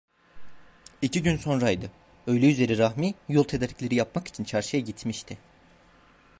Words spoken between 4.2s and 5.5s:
için çarşıya gitmişti.